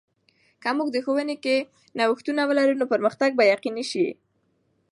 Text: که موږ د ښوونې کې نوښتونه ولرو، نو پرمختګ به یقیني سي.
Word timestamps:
که 0.61 0.69
موږ 0.77 0.87
د 0.93 0.97
ښوونې 1.05 1.35
کې 1.43 1.55
نوښتونه 1.97 2.41
ولرو، 2.45 2.79
نو 2.81 2.85
پرمختګ 2.93 3.29
به 3.35 3.43
یقیني 3.53 3.85
سي. 3.91 4.07